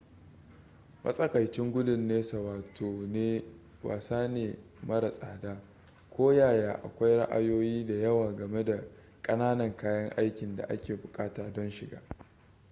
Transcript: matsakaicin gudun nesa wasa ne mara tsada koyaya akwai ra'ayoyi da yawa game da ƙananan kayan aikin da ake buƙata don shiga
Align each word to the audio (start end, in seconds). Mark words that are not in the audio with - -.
matsakaicin 1.03 1.71
gudun 1.71 2.07
nesa 2.07 2.37
wasa 3.83 4.27
ne 4.27 4.57
mara 4.87 5.09
tsada 5.09 5.61
koyaya 6.09 6.73
akwai 6.83 7.17
ra'ayoyi 7.17 7.85
da 7.85 7.93
yawa 7.93 8.35
game 8.35 8.63
da 8.63 8.83
ƙananan 9.21 9.77
kayan 9.77 10.09
aikin 10.17 10.55
da 10.55 10.63
ake 10.69 10.95
buƙata 10.95 11.53
don 11.53 11.69
shiga 11.71 12.01